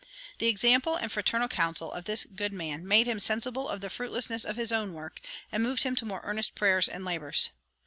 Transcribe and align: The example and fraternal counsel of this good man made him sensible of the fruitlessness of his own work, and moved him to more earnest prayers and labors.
The 0.39 0.47
example 0.47 0.95
and 0.95 1.11
fraternal 1.11 1.47
counsel 1.47 1.91
of 1.91 2.05
this 2.05 2.23
good 2.23 2.53
man 2.53 2.87
made 2.87 3.05
him 3.07 3.19
sensible 3.19 3.69
of 3.69 3.81
the 3.81 3.89
fruitlessness 3.91 4.43
of 4.45 4.55
his 4.55 4.71
own 4.71 4.95
work, 4.95 5.21
and 5.51 5.61
moved 5.61 5.83
him 5.83 5.95
to 5.97 6.05
more 6.07 6.21
earnest 6.23 6.55
prayers 6.55 6.87
and 6.89 7.05
labors. 7.05 7.49